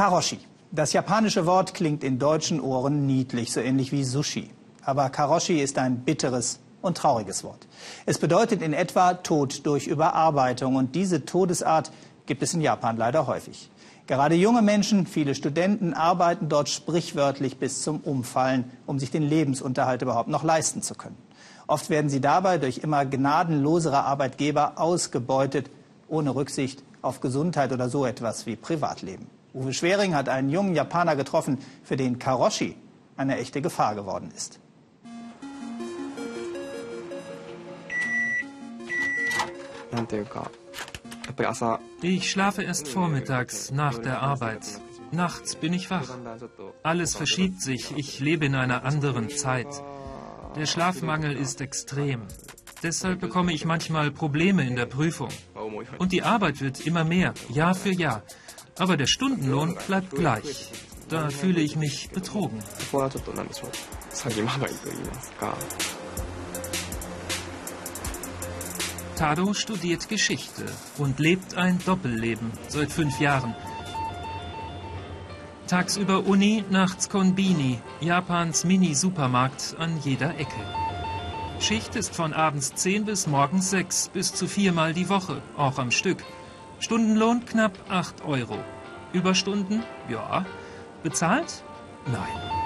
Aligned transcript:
Karoshi. 0.00 0.38
Das 0.72 0.94
japanische 0.94 1.44
Wort 1.44 1.74
klingt 1.74 2.02
in 2.04 2.18
deutschen 2.18 2.58
Ohren 2.58 3.06
niedlich, 3.06 3.52
so 3.52 3.60
ähnlich 3.60 3.92
wie 3.92 4.02
Sushi. 4.02 4.48
Aber 4.82 5.10
Karoshi 5.10 5.60
ist 5.60 5.76
ein 5.76 5.98
bitteres 5.98 6.58
und 6.80 6.96
trauriges 6.96 7.44
Wort. 7.44 7.66
Es 8.06 8.18
bedeutet 8.18 8.62
in 8.62 8.72
etwa 8.72 9.12
Tod 9.12 9.66
durch 9.66 9.88
Überarbeitung. 9.88 10.76
Und 10.76 10.94
diese 10.94 11.26
Todesart 11.26 11.92
gibt 12.24 12.42
es 12.42 12.54
in 12.54 12.62
Japan 12.62 12.96
leider 12.96 13.26
häufig. 13.26 13.70
Gerade 14.06 14.36
junge 14.36 14.62
Menschen, 14.62 15.06
viele 15.06 15.34
Studenten 15.34 15.92
arbeiten 15.92 16.48
dort 16.48 16.70
sprichwörtlich 16.70 17.58
bis 17.58 17.82
zum 17.82 18.00
Umfallen, 18.00 18.70
um 18.86 18.98
sich 18.98 19.10
den 19.10 19.24
Lebensunterhalt 19.24 20.00
überhaupt 20.00 20.30
noch 20.30 20.44
leisten 20.44 20.80
zu 20.80 20.94
können. 20.94 21.18
Oft 21.66 21.90
werden 21.90 22.08
sie 22.08 22.22
dabei 22.22 22.56
durch 22.56 22.78
immer 22.78 23.04
gnadenlosere 23.04 24.02
Arbeitgeber 24.04 24.80
ausgebeutet, 24.80 25.68
ohne 26.08 26.34
Rücksicht 26.34 26.82
auf 27.02 27.20
Gesundheit 27.20 27.70
oder 27.70 27.90
so 27.90 28.06
etwas 28.06 28.46
wie 28.46 28.56
Privatleben. 28.56 29.26
Uwe 29.52 29.72
Schwering 29.72 30.14
hat 30.14 30.28
einen 30.28 30.48
jungen 30.48 30.74
Japaner 30.74 31.16
getroffen, 31.16 31.58
für 31.82 31.96
den 31.96 32.18
Karoshi 32.18 32.76
eine 33.16 33.38
echte 33.38 33.60
Gefahr 33.60 33.94
geworden 33.94 34.30
ist. 34.34 34.60
Ich 42.02 42.30
schlafe 42.30 42.62
erst 42.62 42.88
vormittags 42.88 43.70
nach 43.72 43.98
der 43.98 44.22
Arbeit. 44.22 44.80
Nachts 45.10 45.56
bin 45.56 45.72
ich 45.72 45.90
wach. 45.90 46.08
Alles 46.82 47.16
verschiebt 47.16 47.60
sich. 47.60 47.92
Ich 47.96 48.20
lebe 48.20 48.46
in 48.46 48.54
einer 48.54 48.84
anderen 48.84 49.28
Zeit. 49.28 49.66
Der 50.56 50.66
Schlafmangel 50.66 51.36
ist 51.36 51.60
extrem. 51.60 52.22
Deshalb 52.82 53.20
bekomme 53.20 53.52
ich 53.52 53.64
manchmal 53.64 54.10
Probleme 54.10 54.66
in 54.66 54.76
der 54.76 54.86
Prüfung. 54.86 55.28
Und 55.98 56.12
die 56.12 56.22
Arbeit 56.22 56.60
wird 56.60 56.86
immer 56.86 57.04
mehr, 57.04 57.34
Jahr 57.50 57.74
für 57.74 57.90
Jahr. 57.90 58.22
Aber 58.80 58.96
der 58.96 59.06
Stundenlohn 59.06 59.76
bleibt 59.86 60.10
gleich. 60.10 60.72
Da 61.10 61.28
fühle 61.28 61.60
ich 61.60 61.76
mich 61.76 62.08
betrogen. 62.08 62.58
Tado 69.16 69.52
studiert 69.52 70.08
Geschichte 70.08 70.64
und 70.96 71.18
lebt 71.18 71.58
ein 71.58 71.78
Doppelleben 71.84 72.52
seit 72.68 72.90
fünf 72.90 73.20
Jahren. 73.20 73.54
Tagsüber 75.66 76.24
Uni, 76.24 76.64
nachts 76.70 77.10
Konbini, 77.10 77.78
Japans 78.00 78.64
Mini-Supermarkt 78.64 79.76
an 79.78 80.00
jeder 80.02 80.38
Ecke. 80.38 80.64
Schicht 81.58 81.96
ist 81.96 82.14
von 82.14 82.32
abends 82.32 82.74
10 82.76 83.04
bis 83.04 83.26
morgens 83.26 83.68
6, 83.68 84.08
bis 84.08 84.32
zu 84.32 84.46
viermal 84.46 84.94
die 84.94 85.10
Woche, 85.10 85.42
auch 85.58 85.78
am 85.78 85.90
Stück. 85.90 86.24
Stundenlohn 86.80 87.44
knapp 87.44 87.78
8 87.88 88.24
Euro. 88.24 88.58
Überstunden? 89.12 89.82
Ja. 90.08 90.44
Bezahlt? 91.02 91.62
Nein. 92.06 92.60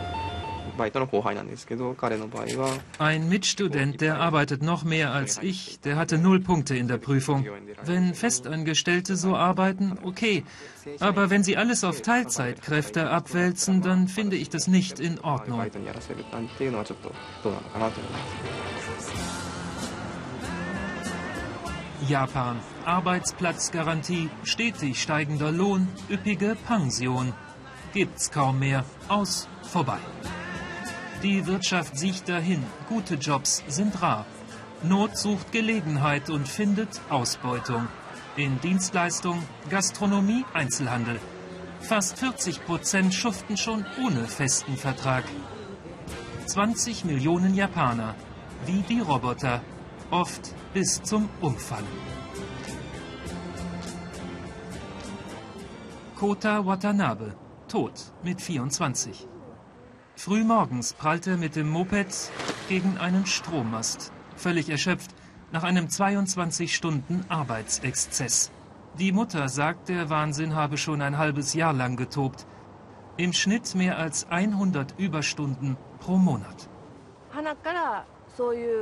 Ein 2.98 3.28
Mitstudent, 3.28 4.00
der 4.00 4.18
arbeitet 4.18 4.62
noch 4.62 4.82
mehr 4.82 5.12
als 5.12 5.38
ich, 5.40 5.78
der 5.80 5.96
hatte 5.96 6.18
null 6.18 6.40
Punkte 6.40 6.76
in 6.76 6.88
der 6.88 6.98
Prüfung. 6.98 7.46
Wenn 7.84 8.14
Festangestellte 8.14 9.16
so 9.16 9.36
arbeiten, 9.36 9.98
okay. 10.02 10.44
Aber 10.98 11.30
wenn 11.30 11.44
sie 11.44 11.56
alles 11.56 11.84
auf 11.84 12.02
Teilzeitkräfte 12.02 13.08
abwälzen, 13.08 13.82
dann 13.82 14.08
finde 14.08 14.36
ich 14.36 14.48
das 14.48 14.66
nicht 14.66 14.98
in 14.98 15.20
Ordnung. 15.20 15.62
Japan. 22.08 22.60
Arbeitsplatzgarantie, 22.84 24.30
stetig 24.44 25.00
steigender 25.00 25.50
Lohn, 25.50 25.88
üppige 26.10 26.56
Pension. 26.66 27.32
Gibt's 27.92 28.30
kaum 28.30 28.58
mehr. 28.58 28.84
Aus, 29.08 29.48
vorbei. 29.62 29.98
Die 31.22 31.46
Wirtschaft 31.46 31.96
sieht 31.96 32.28
dahin. 32.28 32.62
Gute 32.88 33.14
Jobs 33.14 33.62
sind 33.68 34.02
rar. 34.02 34.26
Not 34.82 35.16
sucht 35.16 35.52
Gelegenheit 35.52 36.28
und 36.28 36.46
findet 36.46 37.00
Ausbeutung. 37.08 37.88
In 38.36 38.60
Dienstleistung, 38.60 39.42
Gastronomie, 39.70 40.44
Einzelhandel. 40.52 41.20
Fast 41.80 42.18
40 42.18 42.66
Prozent 42.66 43.14
schuften 43.14 43.56
schon 43.56 43.86
ohne 44.04 44.24
festen 44.26 44.76
Vertrag. 44.76 45.24
20 46.46 47.04
Millionen 47.04 47.54
Japaner, 47.54 48.14
wie 48.66 48.82
die 48.82 49.00
Roboter, 49.00 49.62
oft 50.10 50.54
bis 50.74 51.00
zum 51.00 51.28
Umfallen. 51.40 51.86
Kota 56.16 56.66
Watanabe, 56.66 57.36
tot 57.68 58.12
mit 58.24 58.42
24. 58.42 59.28
Frühmorgens 60.16 60.92
prallt 60.94 61.28
er 61.28 61.36
mit 61.36 61.54
dem 61.54 61.70
Moped 61.70 62.30
gegen 62.68 62.98
einen 62.98 63.24
Strommast, 63.24 64.10
völlig 64.34 64.68
erschöpft, 64.68 65.14
nach 65.52 65.62
einem 65.62 65.88
22 65.88 66.74
Stunden 66.74 67.24
Arbeitsexzess. 67.28 68.50
Die 68.98 69.12
Mutter 69.12 69.48
sagt, 69.48 69.88
der 69.88 70.10
Wahnsinn 70.10 70.56
habe 70.56 70.76
schon 70.76 71.02
ein 71.02 71.18
halbes 71.18 71.54
Jahr 71.54 71.72
lang 71.72 71.94
getobt. 71.94 72.46
Im 73.16 73.32
Schnitt 73.32 73.76
mehr 73.76 73.96
als 73.96 74.28
100 74.28 74.98
Überstunden 74.98 75.76
pro 76.00 76.16
Monat. 76.16 76.68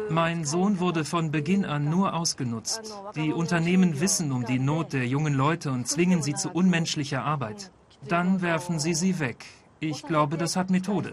Mein 0.09 0.45
Sohn 0.45 0.81
wurde 0.81 1.05
von 1.05 1.31
Beginn 1.31 1.65
an 1.65 1.91
nur 1.91 2.15
ausgenutzt. 2.15 2.95
Die 3.15 3.33
Unternehmen 3.33 4.01
wissen 4.01 4.33
um 4.33 4.45
die 4.45 4.59
Not 4.59 4.93
der 4.93 5.07
jungen 5.07 5.35
Leute 5.35 5.71
und 5.71 5.87
zwingen 5.87 6.23
sie 6.23 6.35
zu 6.35 6.51
unmenschlicher 6.51 7.25
Arbeit. 7.25 7.71
Dann 8.09 8.43
werfen 8.43 8.79
sie 8.79 8.95
sie 8.95 9.19
weg, 9.21 9.45
ich 9.81 10.03
glaube, 10.03 10.37
das 10.37 10.57
hat 10.57 10.71
Methode. 10.71 11.13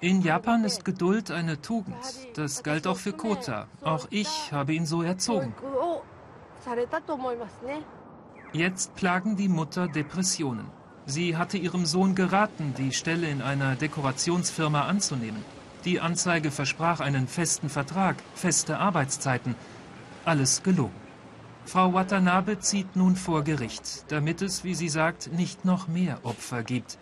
In 0.00 0.22
Japan 0.22 0.64
ist 0.64 0.84
Geduld 0.84 1.30
eine 1.30 1.60
Tugend. 1.60 1.96
Das 2.34 2.62
galt 2.62 2.86
auch 2.86 2.96
für 2.96 3.12
Kota. 3.12 3.66
Auch 3.82 4.06
ich 4.10 4.52
habe 4.52 4.74
ihn 4.74 4.86
so 4.86 5.02
erzogen. 5.02 5.52
Jetzt 8.52 8.94
plagen 8.94 9.36
die 9.36 9.48
Mutter 9.48 9.88
Depressionen. 9.88 10.66
Sie 11.04 11.36
hatte 11.36 11.58
ihrem 11.58 11.84
Sohn 11.86 12.14
geraten, 12.14 12.74
die 12.78 12.92
Stelle 12.92 13.28
in 13.28 13.42
einer 13.42 13.76
Dekorationsfirma 13.76 14.82
anzunehmen. 14.82 15.44
Die 15.86 16.00
Anzeige 16.00 16.50
versprach 16.50 16.98
einen 16.98 17.28
festen 17.28 17.68
Vertrag, 17.68 18.16
feste 18.34 18.78
Arbeitszeiten. 18.78 19.54
Alles 20.24 20.64
gelogen. 20.64 21.06
Frau 21.64 21.94
Watanabe 21.94 22.58
zieht 22.58 22.96
nun 22.96 23.14
vor 23.14 23.44
Gericht, 23.44 24.04
damit 24.08 24.42
es, 24.42 24.64
wie 24.64 24.74
sie 24.74 24.88
sagt, 24.88 25.32
nicht 25.32 25.64
noch 25.64 25.86
mehr 25.86 26.18
Opfer 26.24 26.64
gibt. 26.64 26.98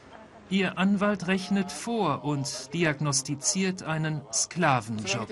Ihr 0.51 0.77
Anwalt 0.77 1.29
rechnet 1.29 1.73
vor 1.73 2.25
und 2.25 2.75
diagnostiziert 2.75 3.83
einen 3.85 4.21
Sklavenjob. 4.31 5.29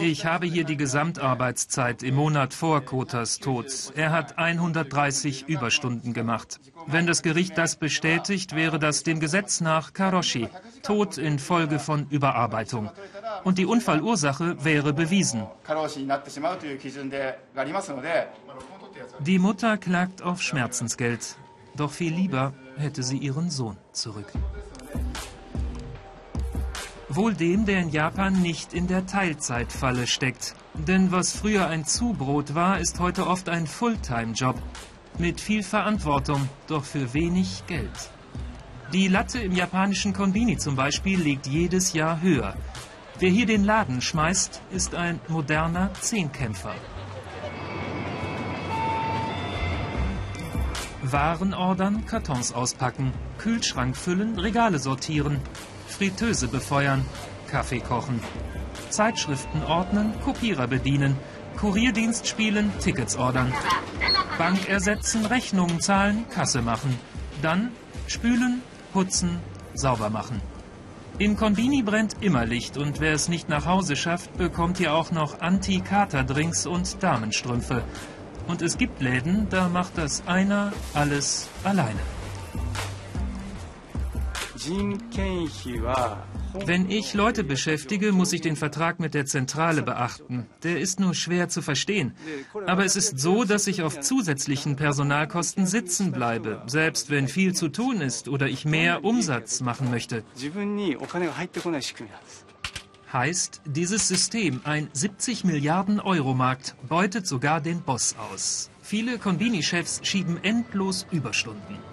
Ich 0.00 0.26
habe 0.26 0.46
hier 0.46 0.64
die 0.64 0.76
Gesamtarbeitszeit 0.76 2.02
im 2.02 2.16
Monat 2.16 2.52
vor 2.52 2.80
Kotas 2.80 3.38
Tod. 3.38 3.66
Er 3.94 4.10
hat 4.10 4.38
130 4.38 5.48
Überstunden 5.48 6.14
gemacht. 6.14 6.60
Wenn 6.90 7.06
das 7.06 7.22
Gericht 7.22 7.58
das 7.58 7.76
bestätigt, 7.76 8.56
wäre 8.56 8.78
das 8.78 9.02
dem 9.02 9.20
Gesetz 9.20 9.60
nach 9.60 9.92
Karoshi, 9.92 10.48
Tod 10.82 11.18
infolge 11.18 11.78
von 11.78 12.06
Überarbeitung. 12.08 12.90
Und 13.44 13.58
die 13.58 13.66
Unfallursache 13.66 14.64
wäre 14.64 14.94
bewiesen. 14.94 15.46
Die 19.20 19.38
Mutter 19.38 19.76
klagt 19.76 20.22
auf 20.22 20.40
Schmerzensgeld. 20.40 21.36
Doch 21.76 21.92
viel 21.92 22.14
lieber 22.14 22.54
hätte 22.78 23.02
sie 23.02 23.18
ihren 23.18 23.50
Sohn 23.50 23.76
zurück. 23.92 24.32
Wohl 27.10 27.34
dem, 27.34 27.66
der 27.66 27.80
in 27.80 27.90
Japan 27.90 28.40
nicht 28.40 28.72
in 28.72 28.86
der 28.86 29.06
Teilzeitfalle 29.06 30.06
steckt. 30.06 30.54
Denn 30.72 31.12
was 31.12 31.32
früher 31.32 31.66
ein 31.66 31.84
Zubrot 31.84 32.54
war, 32.54 32.80
ist 32.80 32.98
heute 32.98 33.26
oft 33.26 33.50
ein 33.50 33.66
Fulltime-Job. 33.66 34.56
Mit 35.18 35.40
viel 35.40 35.64
Verantwortung, 35.64 36.48
doch 36.68 36.84
für 36.84 37.12
wenig 37.12 37.64
Geld. 37.66 38.10
Die 38.92 39.08
Latte 39.08 39.40
im 39.40 39.52
japanischen 39.52 40.12
Konbini 40.12 40.56
zum 40.58 40.76
Beispiel 40.76 41.20
liegt 41.20 41.48
jedes 41.48 41.92
Jahr 41.92 42.20
höher. 42.22 42.54
Wer 43.18 43.28
hier 43.28 43.46
den 43.46 43.64
Laden 43.64 44.00
schmeißt, 44.00 44.62
ist 44.70 44.94
ein 44.94 45.18
moderner 45.26 45.92
Zehnkämpfer. 45.94 46.74
Waren 51.02 51.52
ordern, 51.52 52.06
Kartons 52.06 52.52
auspacken, 52.52 53.12
Kühlschrank 53.38 53.96
füllen, 53.96 54.38
Regale 54.38 54.78
sortieren, 54.78 55.40
Fritteuse 55.88 56.46
befeuern, 56.46 57.04
Kaffee 57.48 57.80
kochen, 57.80 58.20
Zeitschriften 58.90 59.62
ordnen, 59.62 60.12
Kopierer 60.24 60.66
bedienen, 60.66 61.16
Kurierdienst 61.56 62.26
spielen, 62.26 62.72
Tickets 62.80 63.16
ordern, 63.16 63.52
Bank 64.38 64.68
ersetzen, 64.68 65.26
Rechnungen 65.26 65.80
zahlen, 65.80 66.26
Kasse 66.30 66.62
machen, 66.62 66.98
dann 67.42 67.72
spülen, 68.06 68.62
putzen, 68.92 69.40
sauber 69.74 70.10
machen. 70.10 70.40
Im 71.18 71.36
Konbini 71.36 71.82
brennt 71.82 72.16
immer 72.20 72.46
Licht 72.46 72.76
und 72.76 73.00
wer 73.00 73.12
es 73.12 73.28
nicht 73.28 73.48
nach 73.48 73.66
Hause 73.66 73.96
schafft, 73.96 74.36
bekommt 74.38 74.78
hier 74.78 74.94
auch 74.94 75.10
noch 75.10 75.40
Anti-Kater-Drinks 75.40 76.66
und 76.66 77.02
Damenstrümpfe. 77.02 77.82
Und 78.46 78.62
es 78.62 78.78
gibt 78.78 79.02
Läden, 79.02 79.48
da 79.50 79.68
macht 79.68 79.98
das 79.98 80.22
einer 80.26 80.72
alles 80.94 81.48
alleine. 81.64 82.17
Wenn 86.66 86.90
ich 86.90 87.14
Leute 87.14 87.44
beschäftige, 87.44 88.12
muss 88.12 88.32
ich 88.32 88.40
den 88.42 88.56
Vertrag 88.56 89.00
mit 89.00 89.14
der 89.14 89.24
Zentrale 89.24 89.82
beachten. 89.82 90.46
Der 90.62 90.78
ist 90.80 91.00
nur 91.00 91.14
schwer 91.14 91.48
zu 91.48 91.62
verstehen. 91.62 92.14
Aber 92.66 92.84
es 92.84 92.94
ist 92.96 93.18
so, 93.18 93.44
dass 93.44 93.66
ich 93.66 93.82
auf 93.82 94.00
zusätzlichen 94.00 94.76
Personalkosten 94.76 95.66
sitzen 95.66 96.12
bleibe, 96.12 96.62
selbst 96.66 97.10
wenn 97.10 97.28
viel 97.28 97.54
zu 97.54 97.68
tun 97.68 98.00
ist 98.00 98.28
oder 98.28 98.48
ich 98.48 98.64
mehr 98.64 99.04
Umsatz 99.04 99.60
machen 99.60 99.90
möchte. 99.90 100.22
Heißt, 103.10 103.62
dieses 103.64 104.06
System, 104.06 104.60
ein 104.64 104.90
70 104.92 105.44
Milliarden 105.44 105.98
Euro 105.98 106.34
Markt, 106.34 106.76
beutet 106.86 107.26
sogar 107.26 107.62
den 107.62 107.80
Boss 107.80 108.14
aus. 108.32 108.68
Viele 108.82 109.18
Konbini-Chefs 109.18 110.00
schieben 110.02 110.38
endlos 110.42 111.06
Überstunden. 111.10 111.87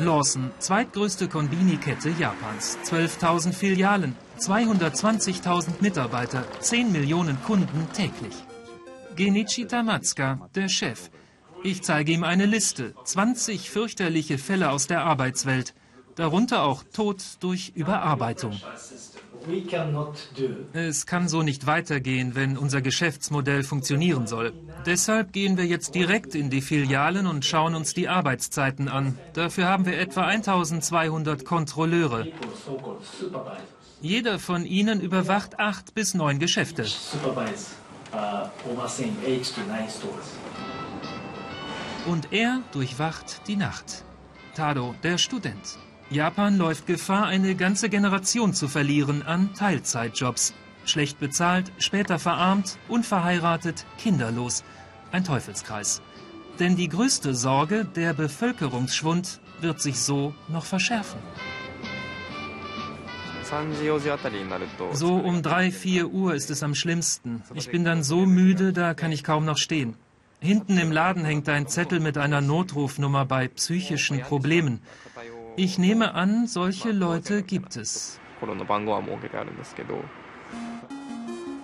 Lawson, 0.00 0.50
zweitgrößte 0.58 1.28
Konbini-Kette 1.28 2.10
Japans. 2.18 2.78
12.000 2.84 3.52
Filialen, 3.52 4.16
220.000 4.38 5.80
Mitarbeiter, 5.80 6.44
10 6.60 6.90
Millionen 6.90 7.36
Kunden 7.42 7.86
täglich. 7.92 8.34
Genichi 9.14 9.66
Tamatsuka, 9.66 10.48
der 10.54 10.68
Chef. 10.68 11.10
Ich 11.62 11.82
zeige 11.82 12.12
ihm 12.12 12.24
eine 12.24 12.46
Liste. 12.46 12.94
20 13.04 13.70
fürchterliche 13.70 14.38
Fälle 14.38 14.70
aus 14.70 14.86
der 14.86 15.04
Arbeitswelt. 15.04 15.74
Darunter 16.14 16.62
auch 16.62 16.82
Tod 16.82 17.22
durch 17.40 17.72
Überarbeitung. 17.74 18.58
Es 20.72 21.06
kann 21.06 21.28
so 21.28 21.42
nicht 21.42 21.66
weitergehen, 21.66 22.34
wenn 22.34 22.58
unser 22.58 22.82
Geschäftsmodell 22.82 23.62
funktionieren 23.62 24.26
soll. 24.26 24.52
Deshalb 24.86 25.32
gehen 25.32 25.56
wir 25.56 25.66
jetzt 25.66 25.94
direkt 25.94 26.34
in 26.34 26.50
die 26.50 26.60
Filialen 26.60 27.26
und 27.26 27.44
schauen 27.44 27.74
uns 27.74 27.94
die 27.94 28.08
Arbeitszeiten 28.08 28.88
an. 28.88 29.18
Dafür 29.34 29.66
haben 29.66 29.86
wir 29.86 29.98
etwa 29.98 30.26
1200 30.26 31.44
Kontrolleure. 31.44 32.26
Jeder 34.00 34.38
von 34.38 34.64
ihnen 34.64 35.00
überwacht 35.00 35.58
acht 35.58 35.94
bis 35.94 36.14
neun 36.14 36.38
Geschäfte. 36.38 36.86
Und 42.06 42.32
er 42.32 42.62
durchwacht 42.72 43.46
die 43.46 43.56
Nacht. 43.56 44.04
Tado, 44.54 44.94
der 45.02 45.18
Student. 45.18 45.78
Japan 46.10 46.58
läuft 46.58 46.88
Gefahr, 46.88 47.26
eine 47.26 47.54
ganze 47.54 47.88
Generation 47.88 48.52
zu 48.52 48.66
verlieren 48.66 49.22
an 49.22 49.54
Teilzeitjobs. 49.54 50.54
Schlecht 50.84 51.20
bezahlt, 51.20 51.70
später 51.78 52.18
verarmt, 52.18 52.78
unverheiratet, 52.88 53.86
kinderlos. 53.96 54.64
Ein 55.12 55.22
Teufelskreis. 55.22 56.02
Denn 56.58 56.74
die 56.74 56.88
größte 56.88 57.32
Sorge, 57.36 57.84
der 57.84 58.12
Bevölkerungsschwund, 58.12 59.40
wird 59.60 59.80
sich 59.80 60.00
so 60.00 60.34
noch 60.48 60.64
verschärfen. 60.64 61.20
So 64.92 65.14
um 65.14 65.42
3, 65.42 65.70
4 65.70 66.08
Uhr 66.08 66.34
ist 66.34 66.50
es 66.50 66.64
am 66.64 66.74
schlimmsten. 66.74 67.44
Ich 67.54 67.70
bin 67.70 67.84
dann 67.84 68.02
so 68.02 68.26
müde, 68.26 68.72
da 68.72 68.94
kann 68.94 69.12
ich 69.12 69.22
kaum 69.22 69.44
noch 69.44 69.58
stehen. 69.58 69.94
Hinten 70.40 70.76
im 70.78 70.90
Laden 70.90 71.24
hängt 71.24 71.48
ein 71.48 71.68
Zettel 71.68 72.00
mit 72.00 72.18
einer 72.18 72.40
Notrufnummer 72.40 73.26
bei 73.26 73.46
psychischen 73.46 74.20
Problemen. 74.22 74.80
Ich 75.62 75.76
nehme 75.76 76.14
an, 76.14 76.46
solche 76.46 76.90
Leute 76.90 77.42
gibt 77.42 77.76
es. 77.76 78.18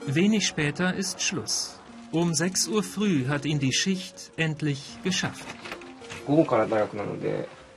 Wenig 0.07 0.47
später 0.47 0.93
ist 0.95 1.23
Schluss. 1.23 1.81
Um 2.13 2.35
6 2.35 2.69
Uhr 2.69 2.83
früh 2.83 3.27
hat 3.27 3.47
ihn 3.47 3.59
die 3.59 3.73
Schicht 3.73 4.33
endlich 4.37 4.99
geschafft. 5.03 5.47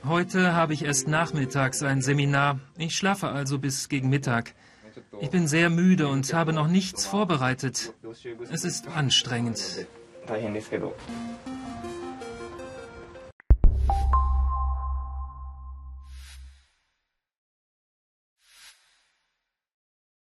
Heute 0.04 0.52
habe 0.52 0.74
ich 0.74 0.84
erst 0.84 1.08
nachmittags 1.08 1.82
ein 1.82 2.02
Seminar. 2.02 2.60
Ich 2.76 2.94
schlafe 2.94 3.28
also 3.28 3.58
bis 3.58 3.88
gegen 3.88 4.10
Mittag. 4.10 4.54
Ich 5.22 5.30
bin 5.30 5.48
sehr 5.48 5.70
müde 5.70 6.08
und 6.08 6.34
habe 6.34 6.52
noch 6.52 6.68
nichts 6.68 7.06
vorbereitet. 7.06 7.94
Es 8.50 8.64
ist 8.64 8.88
anstrengend. 8.88 9.86